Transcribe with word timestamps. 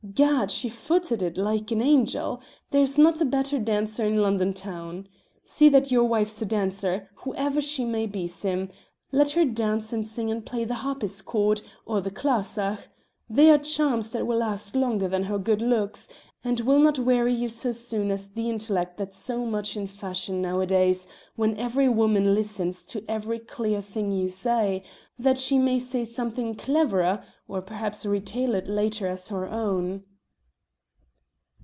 Gad! 0.15 0.49
she 0.51 0.67
footed 0.67 1.21
it 1.21 1.37
like 1.37 1.69
an 1.71 1.79
angel; 1.81 2.41
there's 2.71 2.97
not 2.97 3.21
a 3.21 3.25
better 3.25 3.57
dancer 3.59 4.03
in 4.05 4.17
London 4.17 4.51
town. 4.51 5.07
See 5.45 5.69
that 5.69 5.89
your 5.91 6.03
wife's 6.05 6.41
a 6.41 6.45
dancer, 6.45 7.07
whoever 7.15 7.61
she 7.61 7.85
may 7.85 8.07
be, 8.07 8.25
Sim; 8.27 8.69
let 9.13 9.31
her 9.31 9.45
dance 9.45 9.93
and 9.93 10.05
sing 10.05 10.29
and 10.31 10.45
play 10.45 10.65
the 10.65 10.73
harpsichord 10.73 11.61
or 11.85 12.01
the 12.01 12.11
clarsach 12.11 12.89
they 13.29 13.49
are 13.49 13.57
charms 13.57 14.11
that 14.11 14.27
will 14.27 14.39
last 14.39 14.75
longer 14.75 15.07
than 15.07 15.23
her 15.23 15.37
good 15.39 15.61
looks, 15.61 16.09
and 16.43 16.59
will 16.59 16.79
not 16.79 16.99
weary 16.99 17.33
you 17.33 17.47
so 17.47 17.71
soon 17.71 18.11
as 18.11 18.27
that 18.29 18.41
intellect 18.41 18.97
that's 18.97 19.17
so 19.17 19.45
much 19.45 19.77
in 19.77 19.87
fashion 19.87 20.41
nowadays, 20.41 21.07
when 21.37 21.55
every 21.55 21.87
woman 21.87 22.33
listens 22.35 22.83
to 22.83 23.01
every 23.07 23.39
clever 23.39 23.79
thing 23.79 24.11
you 24.11 24.27
say, 24.27 24.83
that 25.17 25.37
she 25.39 25.57
may 25.57 25.77
say 25.79 26.03
something 26.03 26.53
cleverer, 26.55 27.23
or 27.47 27.61
perhaps 27.61 28.05
retail 28.05 28.53
it 28.55 28.67
later 28.67 29.07
as 29.07 29.29
her 29.29 29.47
own." 29.47 30.03